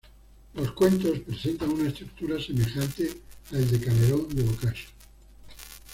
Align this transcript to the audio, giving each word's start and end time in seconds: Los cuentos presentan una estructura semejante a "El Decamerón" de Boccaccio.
Los 0.55 0.71
cuentos 0.71 1.19
presentan 1.19 1.69
una 1.69 1.89
estructura 1.89 2.41
semejante 2.43 3.21
a 3.53 3.57
"El 3.57 3.69
Decamerón" 3.69 4.29
de 4.29 4.41
Boccaccio. 4.41 4.89